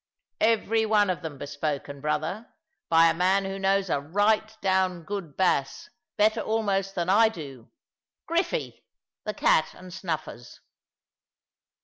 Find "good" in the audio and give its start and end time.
5.03-5.37